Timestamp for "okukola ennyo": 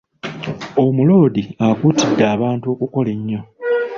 2.73-3.41